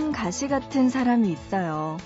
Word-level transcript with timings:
생선 0.00 0.12
가시 0.12 0.48
같은 0.48 0.88
사람이 0.88 1.30
있어요. 1.30 1.98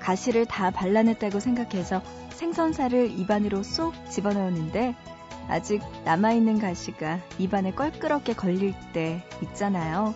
가시를 0.00 0.44
다 0.44 0.70
발라냈다고 0.70 1.40
생각해서 1.40 2.02
생선살을 2.28 3.18
입안으로 3.18 3.62
쏙 3.62 3.94
집어넣었는데 4.10 4.94
아직 5.48 5.80
남아있는 6.04 6.58
가시가 6.58 7.20
입안에 7.38 7.72
껄끄럽게 7.72 8.34
걸릴 8.34 8.74
때 8.92 9.26
있잖아요. 9.44 10.14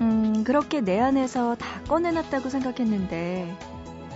음, 0.00 0.42
그렇게 0.42 0.80
내 0.80 0.98
안에서 0.98 1.54
다 1.54 1.80
꺼내놨다고 1.84 2.48
생각했는데 2.48 3.56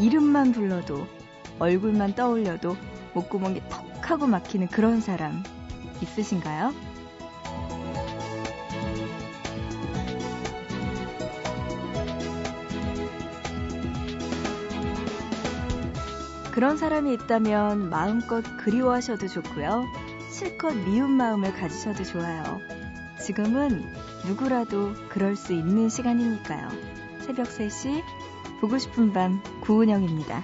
이름만 0.01 0.51
불러도 0.51 1.07
얼굴만 1.61 2.17
떠올려도 2.17 2.77
목구멍이 3.15 3.63
턱 3.69 4.11
하고 4.11 4.27
막히는 4.27 4.67
그런 4.67 5.01
사람 5.01 5.45
있으신가요? 6.03 6.75
그런 16.57 16.79
사람이 16.79 17.13
있다면 17.13 17.91
마음껏 17.91 18.43
그리워하셔도 18.57 19.29
좋고요. 19.29 19.85
실컷 20.31 20.75
미운 20.75 21.11
마음을 21.11 21.53
가지셔도 21.53 22.03
좋아요. 22.03 22.63
지금은 23.21 23.85
누구라도 24.27 24.95
그럴 25.11 25.37
수 25.37 25.53
있는 25.53 25.91
시간이니까요. 25.91 26.71
새벽 27.21 27.49
3시 27.49 28.03
보고 28.63 28.79
싶은 28.79 29.13
밤 29.13 29.43
구은영입니다. 29.61 30.43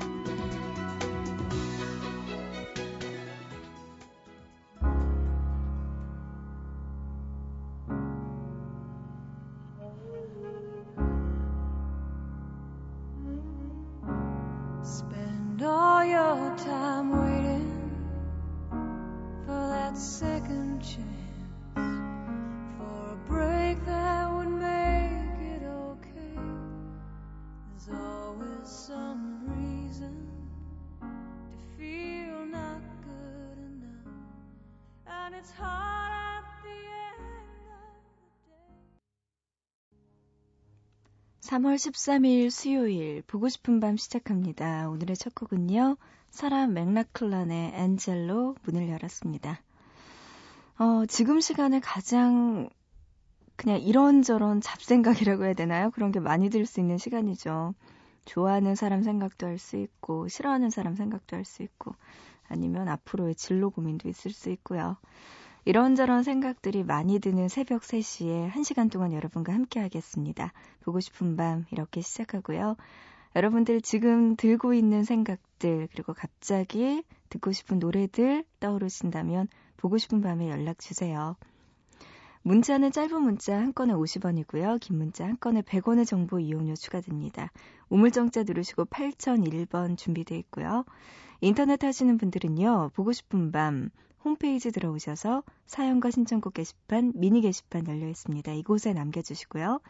3월 41.53 41.75
13일 41.75 42.49
수요일 42.49 43.21
보고 43.27 43.47
싶은 43.51 43.79
밤 43.79 43.99
시작합니다. 43.99 44.89
오늘의 44.89 45.17
첫 45.17 45.35
곡은요. 45.35 45.99
사라 46.31 46.67
맥라클란의 46.67 47.73
엔젤로 47.75 48.57
문을 48.63 48.89
열었습니다. 48.89 49.61
어, 50.79 51.05
지금 51.07 51.41
시간에 51.41 51.79
가장 51.79 52.71
그냥 53.57 53.83
이런저런 53.83 54.63
잡생각이라고 54.63 55.45
해야 55.45 55.53
되나요? 55.53 55.91
그런 55.91 56.11
게 56.11 56.21
많이 56.21 56.49
들 56.49 56.65
수 56.65 56.81
있는 56.81 56.97
시간이죠. 56.97 57.75
좋아하는 58.25 58.75
사람 58.75 59.03
생각도 59.03 59.47
할 59.47 59.59
수 59.59 59.77
있고, 59.77 60.29
싫어하는 60.29 60.71
사람 60.71 60.97
생각도 60.97 61.37
할 61.37 61.45
수 61.45 61.63
있고, 61.63 61.95
아니면 62.49 62.89
앞으로의 62.89 63.35
진로 63.35 63.69
고민도 63.69 64.09
있을 64.09 64.31
수 64.31 64.49
있고요. 64.49 64.97
이런저런 65.65 66.25
생각들이 66.25 66.83
많이 66.83 67.21
드는 67.21 67.49
새벽 67.49 67.83
3시에 67.83 68.51
1시간 68.51 68.91
동안 68.91 69.13
여러분과 69.13 69.53
함께 69.53 69.79
하겠습니다. 69.79 70.53
보고 70.81 70.99
싶은 70.99 71.37
밤 71.37 71.67
이렇게 71.71 72.01
시작하고요. 72.01 72.77
여러분들 73.37 73.81
지금 73.81 74.35
들고 74.35 74.75
있는 74.75 75.05
생각들 75.05 75.89
그리고 75.93 76.15
갑자기 76.15 77.05
듣고 77.31 77.53
싶은 77.53 77.79
노래들 77.79 78.45
떠오르신다면 78.59 79.47
보고 79.77 79.99
싶은 79.99 80.21
밤에 80.21 80.51
연락 80.51 80.81
주세요. 80.81 81.37
문자는 82.43 82.91
짧은 82.91 83.23
문자 83.23 83.57
한 83.57 83.73
건에 83.73 83.93
50원이고요. 83.93 84.81
긴 84.81 84.99
문자 84.99 85.25
한 85.25 85.39
건에 85.39 85.63
100원의 85.63 86.05
정보 86.05 86.41
이용료 86.41 86.75
추가됩니다. 86.75 87.53
우물정자 87.89 88.43
누르시고 88.43 88.87
8001번 88.87 89.97
준비되어 89.97 90.39
있고요. 90.39 90.85
인터넷 91.43 91.83
하시는 91.83 92.19
분들은요. 92.19 92.91
보고 92.95 93.13
싶은 93.13 93.51
밤 93.51 93.91
홈페이지 94.25 94.71
들어오셔서 94.71 95.43
사연과 95.67 96.13
신청곡 96.13 96.55
게시판, 96.55 97.13
미니 97.17 97.41
게시판 97.41 97.89
열려 97.89 98.09
있습니다. 98.09 98.53
이곳에 98.53 98.93
남겨주시고요. 98.93 99.81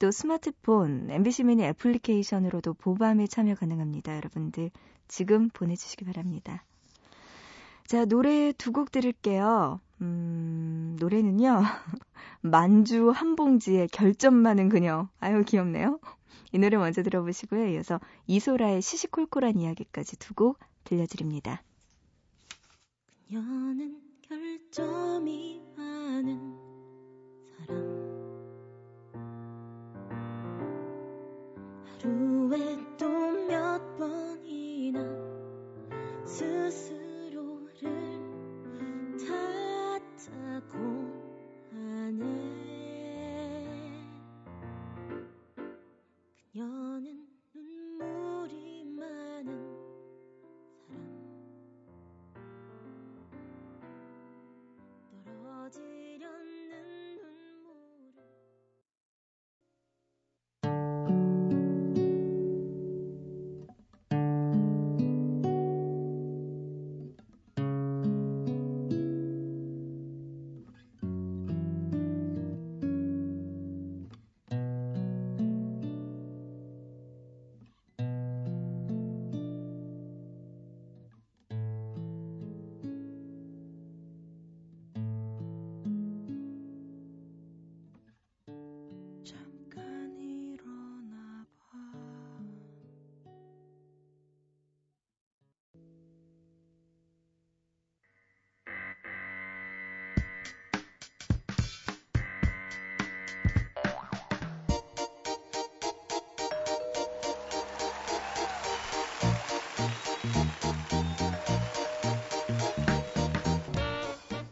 또 0.00 0.10
스마트폰, 0.10 1.08
MBC 1.08 1.44
미니 1.44 1.62
애플리케이션으로도 1.64 2.74
보밤에 2.74 3.28
참여 3.28 3.54
가능합니다. 3.54 4.16
여러분들 4.16 4.72
지금 5.06 5.48
보내주시기 5.50 6.04
바랍니다. 6.04 6.64
자, 7.86 8.04
노래 8.04 8.52
두 8.52 8.72
곡 8.72 8.90
들을게요. 8.90 9.80
음, 10.00 10.96
노래는요. 10.98 11.62
만주 12.42 13.10
한봉지의 13.10 13.88
결점 13.92 14.34
많은 14.34 14.68
그녀. 14.68 15.08
아유, 15.20 15.44
귀엽네요. 15.44 16.00
이 16.52 16.58
노래 16.58 16.76
먼저 16.76 17.02
들어보시고요. 17.04 17.68
이어서 17.68 18.00
이소라의 18.26 18.82
시시콜콜한 18.82 19.58
이야기까지 19.60 20.16
두 20.18 20.34
곡 20.34 20.58
들려드립니다. 20.88 21.62
그녀는 23.28 24.00
결점이 24.22 25.60
많은 25.76 26.56
사람 27.66 27.98
하루에 31.84 32.78
또 32.96 33.06
몇 33.48 33.96
번 33.98 34.27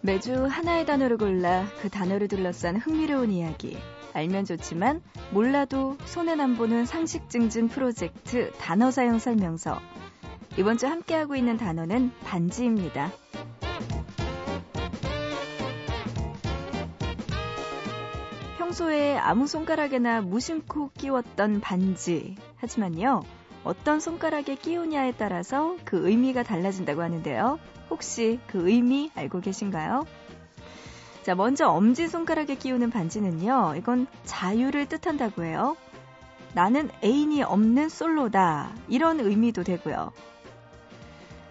매주 0.06 0.46
하나의 0.46 0.86
단어를 0.86 1.16
골라 1.16 1.66
그 1.82 1.90
단어를 1.90 2.28
둘러싼 2.28 2.76
흥미로운 2.76 3.32
이야기. 3.32 3.76
알면 4.12 4.44
좋지만 4.44 5.02
몰라도 5.32 5.96
손에 6.04 6.40
안 6.40 6.56
보는 6.56 6.86
상식 6.86 7.28
증진 7.28 7.66
프로젝트 7.66 8.52
단어 8.52 8.92
사용 8.92 9.18
설명서. 9.18 9.80
이번 10.58 10.78
주 10.78 10.86
함께하고 10.86 11.34
있는 11.34 11.56
단어는 11.56 12.12
반지입니다. 12.22 13.10
평소에 18.58 19.18
아무 19.18 19.48
손가락에나 19.48 20.20
무심코 20.20 20.92
끼웠던 20.96 21.60
반지. 21.60 22.36
하지만요, 22.58 23.24
어떤 23.66 23.98
손가락에 23.98 24.54
끼우냐에 24.54 25.12
따라서 25.18 25.76
그 25.84 26.08
의미가 26.08 26.44
달라진다고 26.44 27.02
하는데요. 27.02 27.58
혹시 27.90 28.38
그 28.46 28.70
의미 28.70 29.10
알고 29.16 29.40
계신가요? 29.40 30.06
자, 31.24 31.34
먼저 31.34 31.66
엄지손가락에 31.66 32.54
끼우는 32.54 32.90
반지는요, 32.90 33.74
이건 33.76 34.06
자유를 34.24 34.86
뜻한다고 34.86 35.42
해요. 35.42 35.76
나는 36.54 36.90
애인이 37.02 37.42
없는 37.42 37.88
솔로다. 37.88 38.72
이런 38.86 39.18
의미도 39.18 39.64
되고요. 39.64 40.12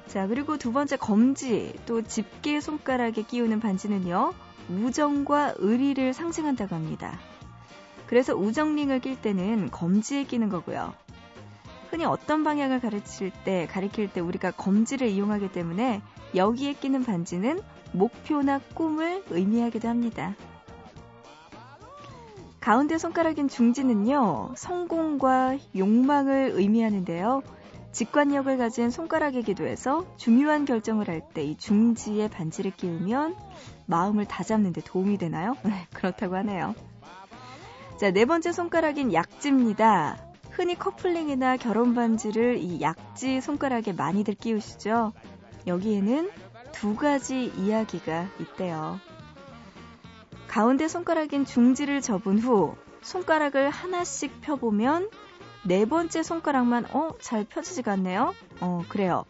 자, 0.08 0.26
그리고 0.28 0.58
두 0.58 0.72
번째 0.72 0.96
검지, 0.96 1.74
또 1.86 2.02
집게 2.02 2.62
손가락에 2.62 3.24
끼우는 3.24 3.60
반지는요, 3.60 4.34
우정과 4.70 5.56
의리를 5.58 6.14
상징한다고 6.14 6.76
합니다. 6.76 7.20
그래서 8.08 8.34
우정링을 8.34 9.02
낄 9.02 9.22
때는 9.22 9.70
검지에 9.70 10.24
끼는 10.24 10.48
거고요. 10.48 10.94
흔히 11.96 12.04
어떤 12.04 12.44
방향을 12.44 12.82
가르칠 12.82 13.32
때, 13.46 13.68
가리킬 13.72 14.12
때 14.12 14.20
우리가 14.20 14.52
검지를 14.52 15.08
이용하기 15.08 15.54
때문에 15.54 16.02
여기에 16.36 16.74
끼는 16.74 17.06
반지는 17.06 17.62
목표나 17.94 18.60
꿈을 18.74 19.24
의미하기도 19.30 19.88
합니다. 19.88 20.36
가운데 22.60 22.98
손가락인 22.98 23.48
중지는요, 23.48 24.56
성공과 24.58 25.58
욕망을 25.78 26.52
의미하는데요. 26.56 27.44
직관력을 27.94 28.58
가진 28.58 28.90
손가락이기도 28.90 29.66
해서 29.66 30.06
중요한 30.18 30.66
결정을 30.66 31.08
할 31.08 31.22
때 31.34 31.44
이 31.46 31.56
중지에 31.56 32.28
반지를 32.28 32.72
끼우면 32.72 33.38
마음을 33.86 34.26
다잡는 34.26 34.74
데 34.74 34.82
도움이 34.82 35.18
되나요? 35.18 35.56
네, 35.64 35.88
그렇다고 35.94 36.36
하네요. 36.36 36.76
자, 37.98 38.12
네 38.12 38.26
번째 38.26 38.52
손가락인 38.52 39.14
약지입니다. 39.14 40.25
흔히 40.56 40.80
커플링이나 40.80 41.58
결혼 41.58 41.94
반지를 41.94 42.58
이 42.58 42.80
약지 42.80 43.42
손가락에 43.42 43.92
많이들 43.92 44.36
끼우시죠? 44.36 45.12
여기에는 45.68 46.32
두 46.72 46.96
가지 46.96 47.52
이야기가 47.58 48.28
있대요. 48.40 49.00
가운데 50.48 50.88
손가락인 50.88 51.44
중지를 51.44 52.00
접은 52.02 52.40
후 52.40 52.76
손가락을 53.02 53.70
하나씩 53.70 54.40
펴보면 54.40 55.10
네 55.66 55.84
번째 55.86 56.24
손가락만 56.24 56.86
어? 56.94 57.10
잘 57.20 57.44
펴지지가 57.44 57.92
않네요? 57.92 58.34
어, 58.62 58.84
그래요. 58.88 59.26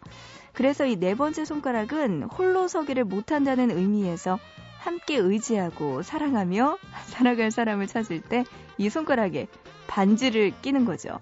그래서 0.53 0.85
이 0.85 0.95
네 0.97 1.15
번째 1.15 1.43
손가락은 1.43 2.23
홀로 2.23 2.67
서기를 2.67 3.03
못한다는 3.03 3.71
의미에서 3.71 4.37
함께 4.77 5.17
의지하고 5.17 6.03
사랑하며 6.03 6.77
살아갈 7.09 7.49
사람을 7.49 7.87
찾을 7.87 8.21
때 8.21 8.43
이 8.77 8.89
손가락에 8.89 9.47
반지를 9.87 10.53
끼는 10.61 10.85
거죠. 10.85 11.19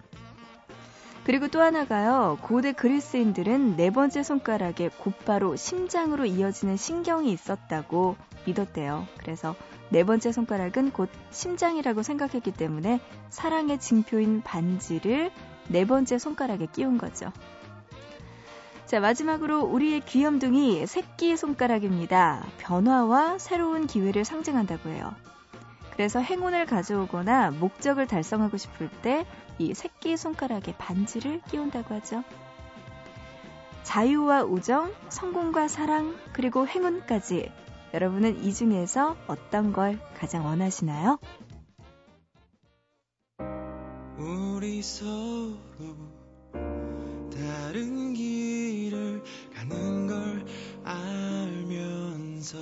그리고 1.25 1.47
또 1.47 1.61
하나가요. 1.61 2.37
고대 2.41 2.73
그리스인들은 2.73 3.77
네 3.77 3.91
번째 3.91 4.23
손가락에 4.23 4.89
곧바로 4.89 5.55
심장으로 5.55 6.25
이어지는 6.25 6.75
신경이 6.75 7.31
있었다고 7.31 8.17
믿었대요. 8.45 9.07
그래서 9.17 9.55
네 9.89 10.03
번째 10.03 10.31
손가락은 10.31 10.91
곧 10.91 11.09
심장이라고 11.31 12.03
생각했기 12.03 12.51
때문에 12.51 12.99
사랑의 13.29 13.79
징표인 13.79 14.41
반지를 14.41 15.31
네 15.69 15.85
번째 15.85 16.17
손가락에 16.17 16.67
끼운 16.73 16.97
거죠. 16.97 17.31
자, 18.85 18.99
마지막으로 18.99 19.61
우리의 19.61 20.01
귀염둥이 20.01 20.85
새끼 20.87 21.37
손가락입니다. 21.37 22.45
변화와 22.57 23.37
새로운 23.39 23.87
기회를 23.87 24.25
상징한다고 24.25 24.89
해요. 24.89 25.15
그래서 25.95 26.19
행운을 26.19 26.65
가져오거나 26.65 27.51
목적을 27.51 28.07
달성하고 28.07 28.57
싶을 28.57 28.89
때 29.01 29.25
이 29.59 29.73
새끼 29.73 30.17
손가락에 30.17 30.75
반지를 30.77 31.41
끼운다고 31.49 31.93
하죠. 31.95 32.23
자유와 33.83 34.43
우정, 34.43 34.93
성공과 35.09 35.67
사랑, 35.67 36.15
그리고 36.31 36.65
행운까지 36.67 37.51
여러분은 37.93 38.43
이 38.43 38.53
중에서 38.53 39.15
어떤 39.27 39.73
걸 39.73 39.99
가장 40.17 40.45
원하시나요? 40.45 41.19
우리 44.17 44.81
서로 44.81 45.57
다른 47.31 48.13
길을 48.13 49.21
가는 49.53 50.07
걸 50.07 50.45
알면서 50.83 52.57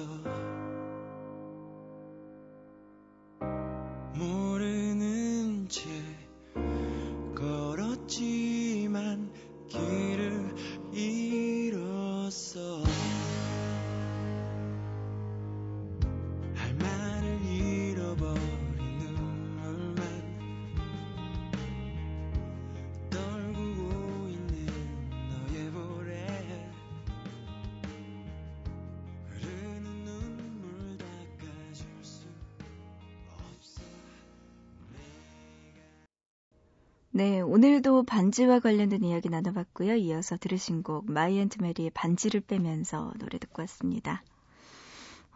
네, 37.13 37.42
오늘도 37.42 38.04
반지와 38.04 38.60
관련된 38.60 39.04
이야기 39.04 39.30
나눠봤고요. 39.30 39.96
이어서 39.96 40.38
들으신 40.38 40.81
곡 40.84 41.12
마이 41.12 41.40
앤트 41.40 41.62
메리의 41.62 41.90
반지를 41.92 42.42
빼면서 42.42 43.13
노래 43.19 43.38
듣고 43.38 43.62
왔습니다. 43.63 44.24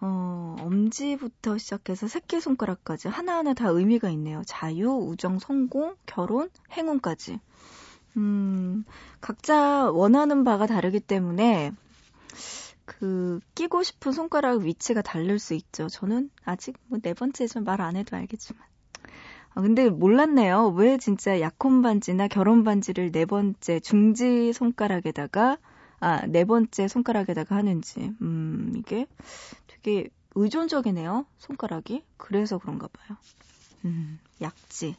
어, 0.01 0.55
엄지부터 0.59 1.57
시작해서 1.57 2.07
새끼손가락까지 2.07 3.07
하나하나 3.09 3.53
다 3.53 3.67
의미가 3.69 4.09
있네요. 4.11 4.41
자유, 4.45 4.89
우정, 4.89 5.39
성공, 5.39 5.95
결혼, 6.05 6.49
행운까지. 6.71 7.39
음, 8.17 8.85
각자 9.21 9.91
원하는 9.91 10.43
바가 10.45 10.67
다르기 10.67 10.99
때문에 11.01 11.73
그 12.85 13.39
끼고 13.55 13.83
싶은 13.83 14.11
손가락 14.13 14.61
위치가 14.61 15.01
다를 15.01 15.39
수 15.39 15.53
있죠. 15.55 15.87
저는 15.89 16.29
아직 16.45 16.77
뭐 16.87 16.99
네 17.01 17.13
번째죠. 17.13 17.61
말안 17.61 17.95
해도 17.97 18.15
알겠지만. 18.15 18.63
아, 19.55 19.61
근데 19.61 19.89
몰랐네요. 19.89 20.67
왜 20.75 20.97
진짜 20.97 21.39
약혼 21.39 21.81
반지나 21.81 22.27
결혼 22.27 22.65
반지를 22.65 23.11
네 23.11 23.25
번째 23.25 23.79
중지 23.79 24.51
손가락에다가 24.51 25.57
아, 26.01 26.25
네 26.27 26.43
번째 26.43 26.89
손가락에다가 26.89 27.55
하는지. 27.55 28.11
음, 28.21 28.73
이게 28.75 29.07
되게 29.67 30.09
의존적이네요. 30.35 31.25
손가락이. 31.37 32.03
그래서 32.17 32.57
그런가 32.57 32.89
봐요. 32.89 33.17
음, 33.85 34.19
약지. 34.41 34.97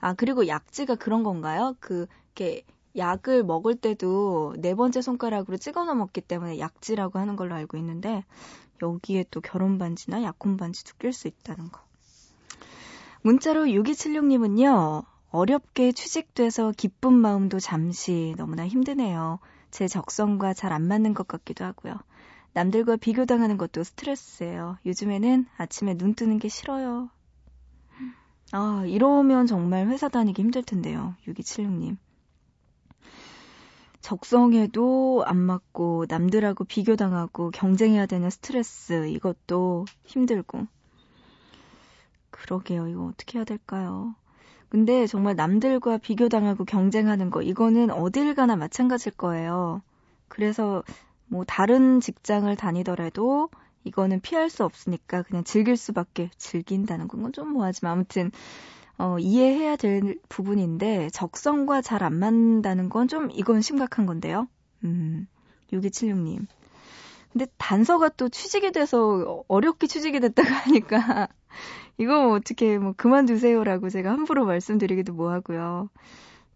아, 0.00 0.12
그리고 0.12 0.46
약지가 0.46 0.96
그런 0.96 1.22
건가요? 1.22 1.74
그, 1.80 2.06
이렇게 2.34 2.64
약을 2.98 3.44
먹을 3.44 3.74
때도 3.76 4.56
네 4.58 4.74
번째 4.74 5.00
손가락으로 5.00 5.56
찍어 5.56 5.86
넣어 5.86 5.94
먹기 5.94 6.20
때문에 6.20 6.58
약지라고 6.58 7.18
하는 7.18 7.34
걸로 7.34 7.54
알고 7.54 7.78
있는데 7.78 8.24
여기에 8.82 9.24
또 9.30 9.40
결혼 9.40 9.78
반지나 9.78 10.22
약혼 10.22 10.58
반지도 10.58 10.92
낄 10.98 11.14
수 11.14 11.28
있다는 11.28 11.70
거. 11.70 11.80
문자로 13.26 13.64
6276님은요, 13.64 15.04
어렵게 15.30 15.90
취직돼서 15.90 16.72
기쁜 16.76 17.12
마음도 17.12 17.58
잠시 17.58 18.36
너무나 18.38 18.68
힘드네요. 18.68 19.40
제 19.72 19.88
적성과 19.88 20.54
잘 20.54 20.72
안 20.72 20.86
맞는 20.86 21.12
것 21.12 21.26
같기도 21.26 21.64
하고요. 21.64 21.94
남들과 22.52 22.94
비교당하는 22.94 23.56
것도 23.56 23.82
스트레스예요. 23.82 24.78
요즘에는 24.86 25.46
아침에 25.56 25.94
눈 25.94 26.14
뜨는 26.14 26.38
게 26.38 26.48
싫어요. 26.48 27.10
아, 28.52 28.84
이러면 28.86 29.48
정말 29.48 29.88
회사 29.88 30.08
다니기 30.08 30.40
힘들 30.40 30.62
텐데요. 30.62 31.16
6276님. 31.26 31.96
적성에도 34.02 35.24
안 35.26 35.36
맞고 35.36 36.06
남들하고 36.08 36.62
비교당하고 36.62 37.50
경쟁해야 37.50 38.06
되는 38.06 38.30
스트레스 38.30 39.08
이것도 39.08 39.86
힘들고 40.04 40.68
그러게요. 42.36 42.88
이거 42.88 43.04
어떻게 43.06 43.38
해야 43.38 43.44
될까요? 43.44 44.14
근데 44.68 45.06
정말 45.06 45.36
남들과 45.36 45.98
비교당하고 45.98 46.64
경쟁하는 46.64 47.30
거, 47.30 47.42
이거는 47.42 47.90
어딜 47.90 48.34
가나 48.34 48.56
마찬가지일 48.56 49.16
거예요. 49.16 49.82
그래서 50.28 50.82
뭐 51.26 51.44
다른 51.44 52.00
직장을 52.00 52.54
다니더라도 52.56 53.48
이거는 53.84 54.20
피할 54.20 54.50
수 54.50 54.64
없으니까 54.64 55.22
그냥 55.22 55.44
즐길 55.44 55.76
수밖에 55.76 56.30
즐긴다는 56.36 57.08
건 57.08 57.32
좀 57.32 57.50
뭐하지만 57.52 57.92
아무튼 57.92 58.30
어, 58.98 59.18
이해해야 59.18 59.76
될 59.76 60.18
부분인데 60.28 61.10
적성과 61.10 61.82
잘 61.82 62.02
안 62.02 62.14
맞는다는 62.18 62.88
건 62.88 63.08
좀 63.08 63.30
이건 63.32 63.60
심각한 63.62 64.06
건데요. 64.06 64.48
음, 64.84 65.26
6276님. 65.72 66.46
근데 67.32 67.46
단서가 67.58 68.08
또 68.10 68.28
취직이 68.28 68.72
돼서 68.72 69.44
어렵게 69.48 69.86
취직이 69.88 70.20
됐다고 70.20 70.48
하니까 70.48 71.28
이거 71.98 72.22
뭐 72.22 72.34
어떻게 72.36 72.78
뭐 72.78 72.92
그만두세요라고 72.96 73.88
제가 73.90 74.10
함부로 74.12 74.44
말씀드리기도 74.46 75.12
뭐하고요. 75.14 75.88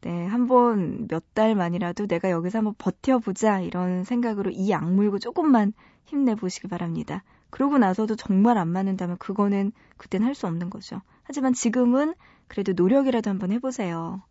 네, 0.02 0.26
한번 0.26 1.06
몇 1.08 1.24
달만이라도 1.34 2.06
내가 2.06 2.30
여기서 2.30 2.58
한번 2.58 2.74
버텨보자 2.78 3.60
이런 3.60 4.04
생각으로 4.04 4.50
이 4.50 4.72
악물고 4.72 5.18
조금만 5.18 5.72
힘내보시기 6.06 6.68
바랍니다. 6.68 7.22
그러고 7.50 7.78
나서도 7.78 8.16
정말 8.16 8.58
안 8.58 8.68
맞는다면 8.68 9.18
그거는 9.18 9.72
그땐 9.96 10.22
할 10.22 10.34
수 10.34 10.46
없는 10.46 10.70
거죠. 10.70 11.02
하지만 11.24 11.52
지금은 11.52 12.14
그래도 12.48 12.72
노력이라도 12.72 13.30
한번 13.30 13.52
해보세요. 13.52 14.22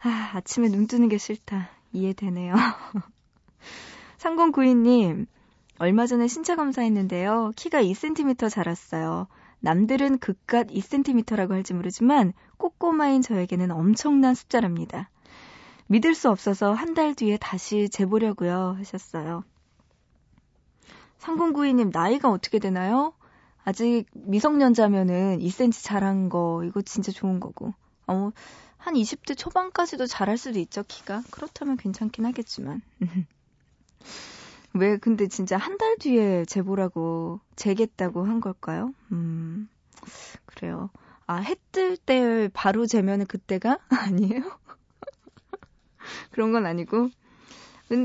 아, 0.00 0.30
아침에 0.34 0.68
눈 0.68 0.86
뜨는 0.86 1.08
게 1.08 1.18
싫다. 1.18 1.70
이해되네요. 1.92 2.54
3092님, 4.18 5.26
얼마 5.78 6.06
전에 6.06 6.26
신체 6.28 6.56
검사했는데요. 6.56 7.52
키가 7.56 7.82
2cm 7.82 8.50
자랐어요. 8.50 9.26
남들은 9.64 10.18
그깟 10.18 10.70
2cm라고 10.70 11.50
할지 11.52 11.72
모르지만 11.72 12.34
꼬꼬마인 12.58 13.22
저에게는 13.22 13.70
엄청난 13.70 14.34
숫자랍니다. 14.34 15.08
믿을 15.86 16.14
수 16.14 16.28
없어서 16.30 16.72
한 16.74 16.94
달 16.94 17.14
뒤에 17.14 17.38
다시 17.38 17.88
재보려고요 17.88 18.76
하셨어요. 18.78 19.42
3092님 21.18 21.90
나이가 21.92 22.30
어떻게 22.30 22.58
되나요? 22.58 23.14
아직 23.64 24.04
미성년자면은 24.12 25.38
2cm 25.38 25.82
자란 25.82 26.28
거 26.28 26.62
이거 26.64 26.82
진짜 26.82 27.10
좋은 27.10 27.40
거고. 27.40 27.72
어, 28.06 28.32
한 28.76 28.94
20대 28.94 29.34
초반까지도 29.36 30.06
자랄 30.06 30.36
수도 30.36 30.58
있죠, 30.58 30.82
키가. 30.86 31.22
그렇다면 31.30 31.78
괜찮긴 31.78 32.26
하겠지만. 32.26 32.82
왜 34.74 34.96
근데 34.98 35.26
진짜 35.28 35.56
한 35.56 35.78
달 35.78 35.96
뒤에 35.98 36.44
재보라고 36.46 37.40
재겠다고 37.56 38.24
한 38.24 38.40
걸까요? 38.40 38.92
음, 39.12 39.68
그래요. 40.46 40.90
아, 41.26 41.36
해 41.36 41.56
뜰 41.72 41.96
때 41.96 42.48
바로 42.54 42.86
재면은 42.86 43.26
그때가 43.26 43.78
아니에요? 43.90 44.42
그런 46.30 46.52
건 46.52 46.66
아니고. 46.66 47.10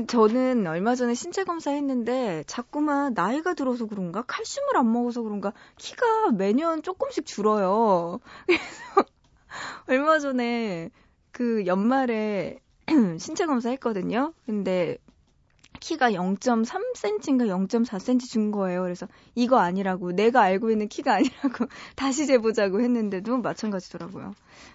저는 0.08 0.66
얼마 0.66 0.94
전에 0.94 1.14
신체 1.14 1.42
검사했는데 1.44 2.44
자꾸만 2.46 3.14
나이가 3.14 3.54
들어서 3.54 3.86
그런가 3.86 4.22
칼슘을 4.22 4.76
안 4.76 4.92
먹어서 4.92 5.22
그런가 5.22 5.52
키가 5.78 6.32
매년 6.32 6.82
조금씩 6.82 7.26
줄어요. 7.26 8.20
그래서 8.46 9.08
얼마 9.88 10.18
전에 10.20 10.90
그 11.32 11.66
연말에 11.66 12.60
신체 13.18 13.46
검사 13.46 13.70
했거든요. 13.70 14.32
근데 14.46 14.98
키가 15.80 16.12
0.3cm인가 16.12 17.46
0.4cm 17.68 18.30
준 18.30 18.50
거예요. 18.50 18.82
그래서 18.82 19.08
이거 19.34 19.58
아니라고 19.58 20.12
내가 20.12 20.42
알고 20.42 20.70
있는 20.70 20.88
키가 20.88 21.14
아니라고 21.14 21.66
다시 21.96 22.26
재보자고 22.26 22.80
했는데도 22.80 23.38
마찬가지더라고요. 23.38 24.34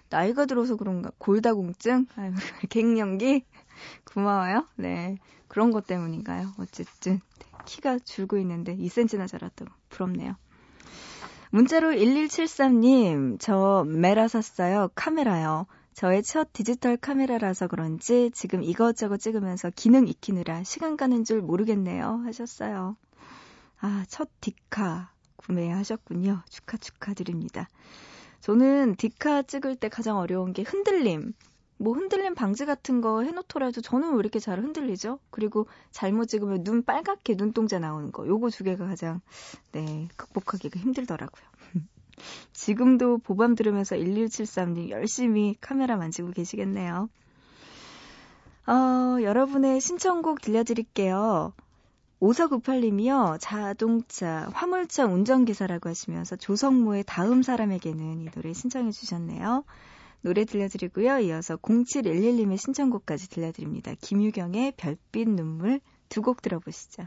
나이가 0.10 0.46
들어서 0.46 0.76
그런가 0.76 1.12
골다공증, 1.18 2.08
아유, 2.16 2.34
갱년기 2.70 3.46
고마워요. 4.06 4.68
네 4.76 5.18
그런 5.48 5.72
것 5.72 5.86
때문인가요? 5.88 6.52
어쨌든 6.60 7.22
키가 7.66 8.00
줄고 8.00 8.38
있는데 8.40 8.76
2cm나 8.76 9.28
자랐다고 9.28 9.72
부럽네요. 9.90 10.36
문자로 11.52 11.92
1173님, 11.92 13.38
저 13.40 13.86
메라 13.88 14.28
샀어요. 14.28 14.90
카메라요. 14.96 15.68
저의 15.96 16.24
첫 16.24 16.52
디지털 16.52 16.98
카메라라서 16.98 17.68
그런지 17.68 18.30
지금 18.34 18.62
이것저것 18.62 19.16
찍으면서 19.16 19.72
기능 19.74 20.10
익히느라 20.10 20.64
시간 20.66 20.98
가는 20.98 21.24
줄 21.24 21.42
모르겠네요. 21.42 22.22
하셨어요. 22.26 22.98
아, 23.80 24.04
첫 24.10 24.28
디카 24.42 25.14
구매하셨군요. 25.38 26.42
축하 26.50 26.76
축하드립니다. 26.76 27.70
저는 28.42 28.98
디카 28.98 29.44
찍을 29.44 29.78
때 29.78 29.88
가장 29.88 30.18
어려운 30.18 30.52
게 30.52 30.64
흔들림. 30.64 31.32
뭐 31.78 31.94
흔들림 31.94 32.36
방지 32.36 32.66
같은 32.66 33.00
거 33.00 33.22
해놓더라도 33.22 33.80
저는 33.80 34.16
왜 34.16 34.20
이렇게 34.20 34.40
잘 34.40 34.60
흔들리죠? 34.60 35.20
그리고 35.30 35.66
잘못 35.92 36.26
찍으면 36.26 36.66
눈 36.66 36.84
빨갛게 36.84 37.38
눈동자 37.38 37.80
나오는 37.80 38.12
거. 38.12 38.28
요거 38.28 38.50
두 38.50 38.66
개가 38.66 38.86
가장, 38.86 39.22
네, 39.72 40.10
극복하기가 40.18 40.78
힘들더라고요. 40.78 41.46
지금도 42.54 43.20
보밤 43.20 43.56
들으면서 43.56 43.96
1173님 43.96 44.90
열심히 44.90 45.56
카메라 45.62 45.98
만지고 45.98 46.32
계시겠네요. 46.32 47.10
어, 48.68 48.74
여러분의 49.22 49.80
신청곡 49.82 50.42
들려드릴게요. 50.42 51.54
5498님이요. 52.22 53.38
자동차, 53.40 54.50
화물차 54.54 55.06
운전기사라고 55.06 55.90
하시면서 55.90 56.36
조성모의 56.36 57.04
다음 57.06 57.44
사람에게는 57.44 58.22
이 58.22 58.30
노래 58.32 58.54
신청해 58.54 58.92
주셨네요. 58.92 59.64
노래 60.22 60.46
들려드리고요. 60.46 61.20
이어서 61.20 61.56
0711님의 61.58 62.58
신청곡까지 62.58 63.30
들려드립니다. 63.30 63.94
김유경의 64.02 64.74
별빛 64.78 65.30
눈물 65.30 65.80
두 66.10 66.22
곡 66.22 66.42
들어보시죠. 66.42 67.04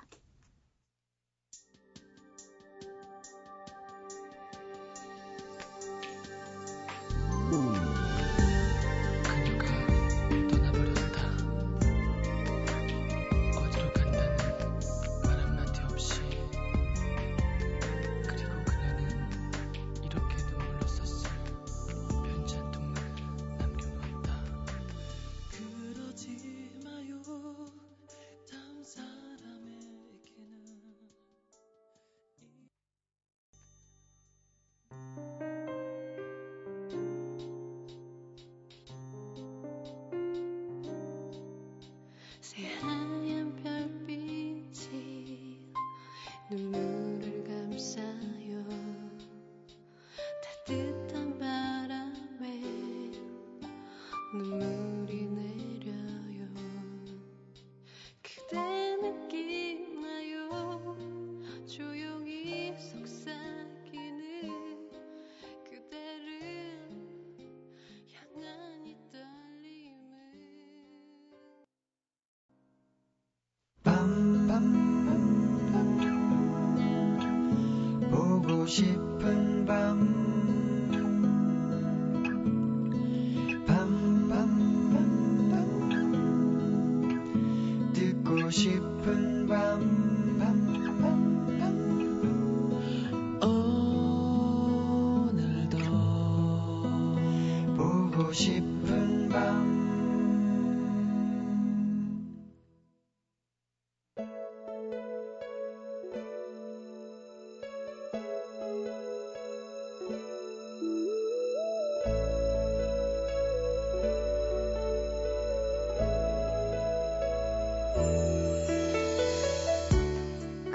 싶 47.79 48.08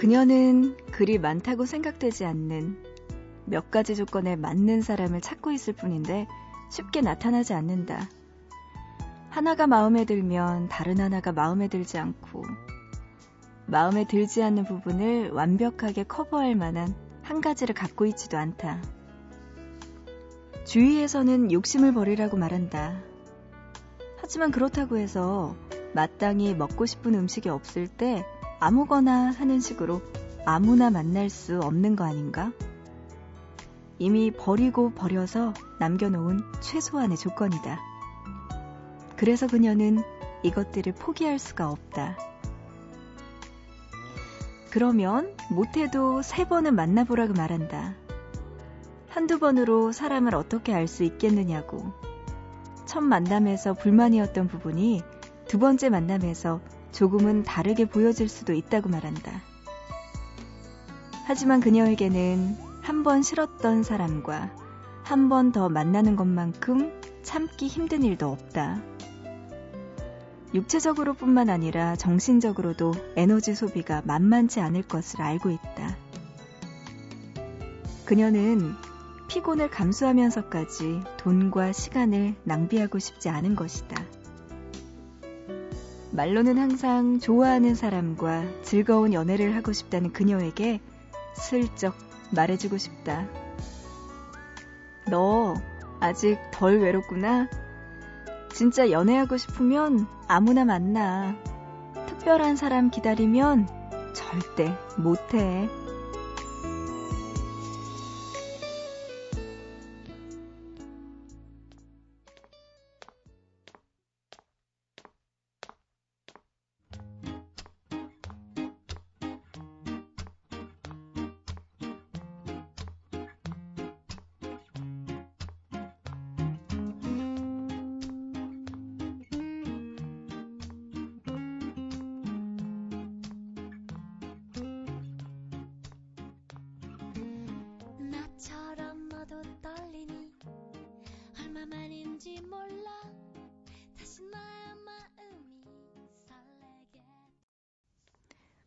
그녀는 0.03 0.75
그리 0.91 1.17
많다고 1.17 1.65
생각되지 1.65 2.25
않는 2.25 2.75
몇 3.45 3.71
가지 3.71 3.95
조건에 3.95 4.35
맞는 4.35 4.81
사람을 4.81 5.21
찾고 5.21 5.53
있을 5.53 5.71
뿐인데 5.71 6.27
쉽게 6.69 6.99
나타나지 6.99 7.53
않는다. 7.53 8.09
하나가 9.29 9.65
마음에 9.65 10.03
들면 10.03 10.67
다른 10.67 10.99
하나가 10.99 11.31
마음에 11.31 11.69
들지 11.69 11.99
않고 11.99 12.43
마음에 13.65 14.05
들지 14.05 14.43
않는 14.43 14.65
부분을 14.65 15.31
완벽하게 15.31 16.03
커버할 16.03 16.53
만한 16.55 16.93
한 17.21 17.39
가지를 17.39 17.73
갖고 17.73 18.05
있지도 18.05 18.37
않다. 18.37 18.83
주위에서는 20.65 21.49
욕심을 21.53 21.93
버리라고 21.93 22.35
말한다. 22.35 23.01
하지만 24.17 24.51
그렇다고 24.51 24.97
해서 24.97 25.55
마땅히 25.93 26.53
먹고 26.55 26.85
싶은 26.85 27.15
음식이 27.15 27.47
없을 27.47 27.87
때 27.87 28.25
아무거나 28.63 29.31
하는 29.31 29.59
식으로 29.59 30.01
아무나 30.45 30.89
만날 30.89 31.29
수 31.29 31.59
없는 31.59 31.97
거 31.97 32.05
아닌가? 32.05 32.53
이미 33.99 34.31
버리고 34.31 34.93
버려서 34.93 35.53
남겨놓은 35.79 36.39
최소한의 36.61 37.17
조건이다. 37.17 37.81
그래서 39.17 39.47
그녀는 39.47 40.01
이것들을 40.43 40.93
포기할 40.93 41.39
수가 41.39 41.69
없다. 41.69 42.17
그러면 44.71 45.35
못해도 45.49 46.21
세 46.21 46.47
번은 46.47 46.73
만나보라고 46.73 47.33
말한다. 47.33 47.95
한두 49.09 49.39
번으로 49.39 49.91
사람을 49.91 50.35
어떻게 50.35 50.73
알 50.73 50.87
수 50.87 51.03
있겠느냐고. 51.03 51.91
첫 52.85 53.01
만남에서 53.01 53.73
불만이었던 53.73 54.47
부분이 54.47 55.01
두 55.49 55.59
번째 55.59 55.89
만남에서 55.89 56.61
조금은 56.93 57.43
다르게 57.43 57.85
보여질 57.85 58.29
수도 58.29 58.53
있다고 58.53 58.87
말한다. 58.89 59.41
하지만 61.25 61.59
그녀에게는 61.59 62.57
한 62.81 63.03
번 63.03 63.21
싫었던 63.23 63.83
사람과 63.83 64.51
한 65.03 65.27
번 65.29 65.51
더 65.51 65.67
만나는 65.69 66.15
것만큼 66.15 67.01
참기 67.23 67.67
힘든 67.67 68.03
일도 68.03 68.29
없다. 68.29 68.81
육체적으로 70.53 71.13
뿐만 71.13 71.49
아니라 71.49 71.95
정신적으로도 71.95 72.93
에너지 73.15 73.55
소비가 73.55 74.01
만만치 74.05 74.61
않을 74.61 74.83
것을 74.83 75.21
알고 75.21 75.49
있다. 75.49 75.97
그녀는 78.05 78.75
피곤을 79.29 79.69
감수하면서까지 79.71 81.01
돈과 81.17 81.71
시간을 81.71 82.35
낭비하고 82.43 82.99
싶지 82.99 83.29
않은 83.29 83.55
것이다. 83.55 83.95
말로는 86.13 86.59
항상 86.59 87.19
좋아하는 87.19 87.73
사람과 87.73 88.43
즐거운 88.61 89.13
연애를 89.13 89.55
하고 89.55 89.73
싶다는 89.73 90.13
그녀에게 90.13 90.79
슬쩍 91.33 91.95
말해주고 92.29 92.77
싶다. 92.77 93.27
너 95.09 95.55
아직 95.99 96.37
덜 96.51 96.79
외롭구나. 96.79 97.49
진짜 98.53 98.91
연애하고 98.91 99.37
싶으면 99.37 100.05
아무나 100.27 100.65
만나. 100.65 101.35
특별한 102.05 102.57
사람 102.57 102.91
기다리면 102.91 103.67
절대 104.13 104.71
못해. 104.97 105.67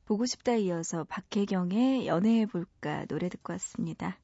보고 0.07 0.25
싶다 0.25 0.55
이어서 0.55 1.05
박혜경의 1.05 2.07
연애해볼까 2.07 3.07
노래 3.07 3.29
듣고 3.29 3.53
왔습니다. 3.55 4.17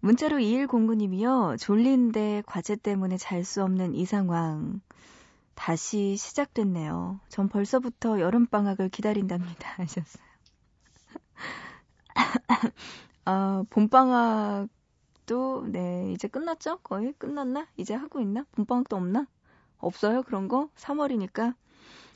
문자로 0.00 0.38
2109님이요. 0.38 1.58
졸린데 1.60 2.44
과제 2.46 2.76
때문에 2.76 3.18
잘 3.18 3.44
수 3.44 3.62
없는 3.62 3.94
이 3.94 4.06
상황. 4.06 4.80
다시 5.54 6.16
시작됐네요. 6.16 7.20
전 7.28 7.48
벌써부터 7.50 8.20
여름방학을 8.20 8.88
기다린답니다. 8.88 9.74
하셨어요. 9.76 10.24
아, 13.26 13.62
봄방학 13.68 14.68
도, 15.30 15.64
네, 15.68 16.10
이제 16.12 16.26
끝났죠? 16.26 16.78
거의 16.78 17.12
끝났나? 17.16 17.68
이제 17.76 17.94
하고 17.94 18.20
있나? 18.20 18.44
봄방학도 18.52 18.96
없나? 18.96 19.28
없어요? 19.78 20.24
그런 20.24 20.48
거? 20.48 20.68
3월이니까. 20.76 21.54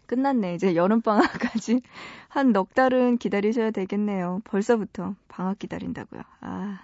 끝났네. 0.06 0.54
이제 0.56 0.74
여름방학까지 0.74 1.80
한 2.28 2.50
넉 2.52 2.74
달은 2.74 3.18
기다리셔야 3.18 3.70
되겠네요. 3.70 4.40
벌써부터 4.44 5.14
방학 5.28 5.60
기다린다고요. 5.60 6.22
아, 6.40 6.80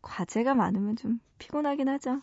과제가 0.00 0.54
많으면 0.54 0.94
좀 0.94 1.18
피곤하긴 1.38 1.88
하죠. 1.88 2.20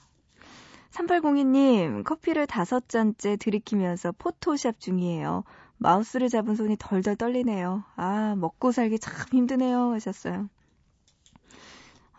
3802님, 0.92 2.06
커피를 2.06 2.48
다섯 2.48 2.88
잔째 2.88 3.36
들이키면서 3.36 4.14
포토샵 4.14 4.80
중이에요. 4.80 5.44
마우스를 5.78 6.30
잡은 6.30 6.56
손이 6.56 6.78
덜덜 6.80 7.18
떨리네요. 7.18 7.84
아, 7.98 8.36
먹고 8.38 8.72
살기 8.72 8.98
참 9.00 9.14
힘드네요. 9.32 9.92
하셨어요. 9.92 10.48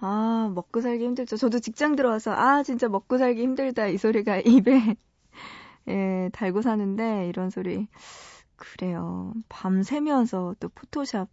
아, 0.00 0.50
먹고 0.54 0.80
살기 0.80 1.04
힘들죠. 1.04 1.36
저도 1.36 1.60
직장 1.60 1.94
들어와서, 1.96 2.32
아, 2.32 2.62
진짜 2.62 2.88
먹고 2.88 3.18
살기 3.18 3.42
힘들다. 3.42 3.88
이 3.88 3.98
소리가 3.98 4.38
입에 4.44 4.96
예, 5.88 6.30
달고 6.32 6.62
사는데 6.62 7.28
이런 7.28 7.50
소리 7.50 7.88
그래요. 8.56 9.32
밤 9.48 9.82
새면서 9.82 10.54
또 10.60 10.68
포토샵 10.68 11.28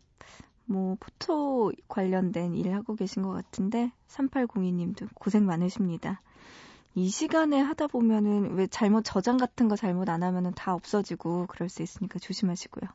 뭐 0.66 0.98
포토 1.00 1.72
관련된 1.88 2.56
일 2.56 2.74
하고 2.74 2.96
계신 2.96 3.24
것 3.24 3.32
같은데 3.32 3.92
3802님도 4.08 5.08
고생 5.14 5.46
많으십니다. 5.46 6.22
이 6.96 7.10
시간에 7.10 7.60
하다 7.60 7.88
보면은 7.88 8.56
왜 8.56 8.68
잘못 8.68 9.04
저장 9.06 9.38
같은 9.38 9.68
거 9.68 9.76
잘못 9.76 10.10
안 10.10 10.24
하면은 10.24 10.52
다 10.54 10.74
없어지고 10.74 11.46
그럴 11.48 11.70
수 11.70 11.84
있으니까 11.84 12.20
조심하시고요. 12.20 12.90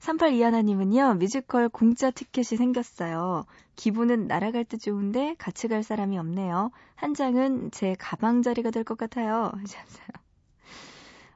3821님은요, 0.00 1.18
뮤지컬 1.18 1.68
공짜 1.68 2.10
티켓이 2.10 2.56
생겼어요. 2.58 3.44
기분은 3.76 4.26
날아갈 4.28 4.64
듯 4.64 4.78
좋은데 4.80 5.34
같이 5.38 5.68
갈 5.68 5.82
사람이 5.82 6.18
없네요. 6.18 6.70
한 6.96 7.14
장은 7.14 7.70
제 7.70 7.94
가방 7.98 8.42
자리가 8.42 8.70
될 8.70 8.84
것 8.84 8.96
같아요. 8.98 9.52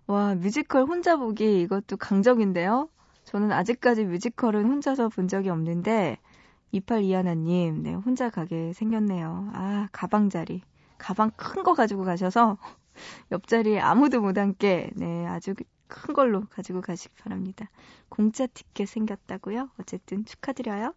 와, 0.06 0.34
뮤지컬 0.34 0.84
혼자 0.84 1.16
보기 1.16 1.60
이것도 1.62 1.96
강적인데요. 1.98 2.88
저는 3.24 3.52
아직까지 3.52 4.04
뮤지컬은 4.04 4.66
혼자서 4.66 5.08
본 5.08 5.28
적이 5.28 5.50
없는데 5.50 6.18
2821님, 6.74 7.82
네, 7.82 7.94
혼자 7.94 8.30
가게 8.30 8.72
생겼네요. 8.72 9.50
아, 9.54 9.88
가방 9.92 10.28
자리. 10.30 10.62
가방 10.98 11.30
큰 11.36 11.62
거 11.62 11.74
가지고 11.74 12.04
가셔서 12.04 12.58
옆자리에 13.32 13.80
아무도 13.80 14.20
못 14.20 14.36
앉게 14.38 14.90
네, 14.96 15.26
아주 15.26 15.54
큰 15.88 16.14
걸로 16.14 16.46
가지고 16.50 16.80
가시기 16.80 17.14
바랍니다. 17.16 17.70
공짜 18.08 18.46
티켓 18.46 18.86
생겼다고요? 18.86 19.70
어쨌든 19.78 20.24
축하드려요. 20.24 20.94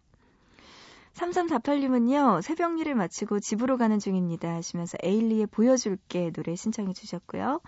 3348님은요, 1.14 2.42
새벽 2.42 2.78
일을 2.78 2.94
마치고 2.94 3.40
집으로 3.40 3.76
가는 3.76 3.98
중입니다. 3.98 4.54
하시면서 4.54 4.98
에일리의 5.02 5.46
보여줄게 5.46 6.30
노래 6.30 6.54
신청해 6.54 6.92
주셨고요. 6.92 7.60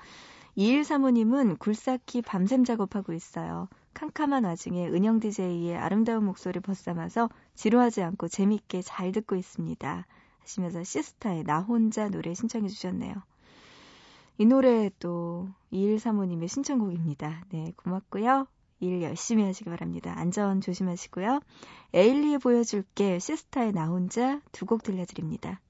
2135님은 0.56 1.58
굴삭기 1.58 2.22
밤샘 2.22 2.64
작업하고 2.64 3.12
있어요. 3.12 3.68
캄캄한 3.94 4.44
와중에 4.44 4.88
은영 4.88 5.20
DJ의 5.20 5.76
아름다운 5.76 6.24
목소리 6.24 6.60
벗삼아서 6.60 7.28
지루하지 7.54 8.02
않고 8.02 8.28
재밌게 8.28 8.82
잘 8.82 9.10
듣고 9.12 9.36
있습니다. 9.36 10.06
하시면서 10.40 10.84
시스타의 10.84 11.44
나 11.44 11.60
혼자 11.60 12.08
노래 12.08 12.34
신청해 12.34 12.68
주셨네요. 12.68 13.14
이 14.40 14.46
노래 14.46 14.88
또 15.00 15.50
2135님의 15.70 16.48
신청곡입니다. 16.48 17.44
네, 17.50 17.74
고맙고요. 17.76 18.46
일 18.80 19.02
열심히 19.02 19.44
하시기 19.44 19.68
바랍니다. 19.68 20.14
안전 20.16 20.62
조심하시고요. 20.62 21.40
에일리에 21.92 22.38
보여줄게 22.38 23.18
시스타의 23.18 23.72
나 23.72 23.88
혼자 23.88 24.40
두 24.52 24.64
곡 24.64 24.82
들려드립니다. 24.82 25.60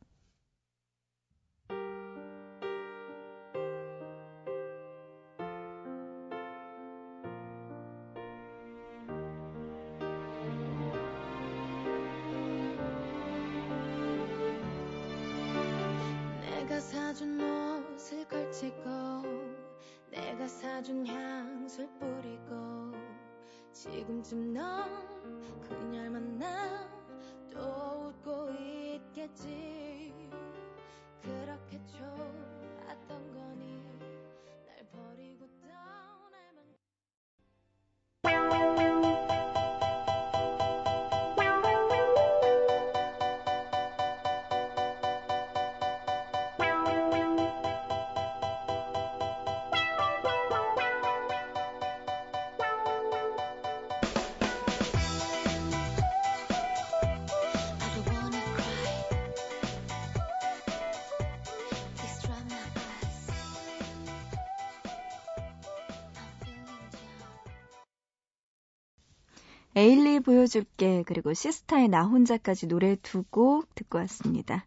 에일리 69.76 70.20
보여줄게 70.20 71.02
그리고 71.06 71.32
시스타의 71.34 71.88
나 71.88 72.04
혼자까지 72.04 72.66
노래 72.66 72.96
두 72.96 73.24
곡 73.30 73.72
듣고 73.74 73.98
왔습니다. 73.98 74.64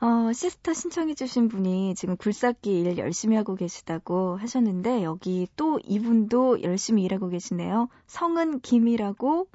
어, 0.00 0.32
시스타 0.32 0.74
신청해주신 0.74 1.48
분이 1.48 1.94
지금 1.96 2.16
굴삭기 2.16 2.80
일 2.80 2.98
열심히 2.98 3.36
하고 3.36 3.56
계시다고 3.56 4.36
하셨는데 4.36 5.02
여기 5.02 5.48
또 5.56 5.80
이분도 5.84 6.62
열심히 6.62 7.02
일하고 7.02 7.28
계시네요. 7.28 7.88
성은 8.06 8.60
김이라고 8.60 9.48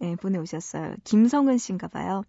네, 0.00 0.16
보내오셨어요. 0.16 0.96
김성은 1.04 1.58
씨인가 1.58 1.86
봐요. 1.86 2.24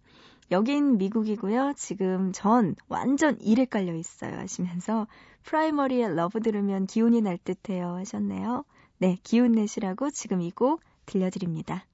여긴 0.52 0.96
미국이고요. 0.98 1.72
지금 1.76 2.30
전 2.32 2.76
완전 2.88 3.36
일에 3.40 3.64
깔려 3.64 3.94
있어요. 3.96 4.38
하시면서 4.38 5.08
프라이머리의 5.42 6.14
Love 6.14 6.40
들으면 6.40 6.86
기운이 6.86 7.20
날 7.22 7.36
듯해요 7.38 7.96
하셨네요. 7.96 8.64
네, 8.98 9.18
기운 9.24 9.52
내시라고 9.52 10.10
지금 10.10 10.40
이 10.40 10.50
곡 10.52 10.80
들려드립니다. 11.05 11.85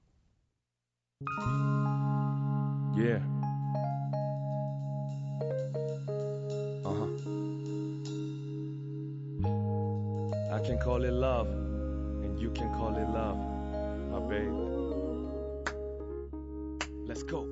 Yeah. 2.96 3.20
Uh-huh. 6.84 7.08
I 10.52 10.60
can 10.60 10.78
call 10.78 11.04
it 11.04 11.12
love, 11.12 11.48
and 11.48 12.38
you 12.40 12.50
can 12.50 12.72
call 12.74 12.96
it 12.96 13.08
love, 13.08 13.38
my 14.10 14.20
baby. 14.28 14.50
Let's 17.06 17.22
go. 17.22 17.46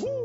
Woo! 0.00 0.24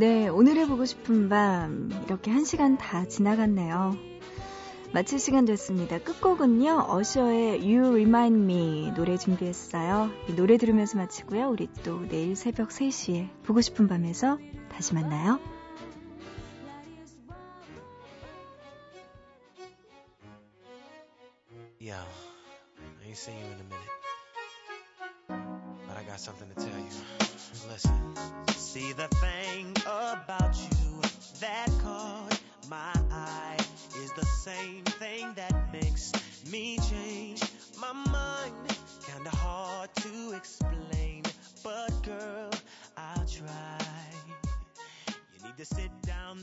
네, 0.00 0.28
오늘의 0.28 0.66
보고 0.66 0.86
싶은 0.86 1.28
밤 1.28 1.90
이렇게 2.06 2.30
한 2.30 2.46
시간 2.46 2.78
다 2.78 3.04
지나갔네요. 3.04 3.98
마칠 4.94 5.18
시간 5.18 5.44
됐습니다. 5.44 5.98
끝곡은요, 5.98 6.86
어셔의 6.88 7.58
You 7.60 7.90
Remind 7.90 8.50
Me 8.50 8.92
노래 8.96 9.18
준비했어요. 9.18 10.10
이 10.26 10.32
노래 10.32 10.56
들으면서 10.56 10.96
마치고요. 10.96 11.50
우리 11.50 11.68
또 11.84 12.00
내일 12.08 12.34
새벽 12.34 12.70
3시에 12.70 13.28
보고 13.42 13.60
싶은 13.60 13.88
밤에서 13.88 14.38
다시 14.72 14.94
만나요. 14.94 15.38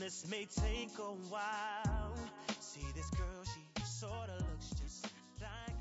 This 0.08 0.26
may 0.30 0.46
take 0.46 0.98
a 1.00 1.12
while. 1.28 2.14
See 2.60 2.86
this 2.96 3.10
girl, 3.10 3.44
she 3.44 3.84
sorta 3.84 4.32
looks 4.38 4.70
just 4.80 5.06
like 5.38 5.77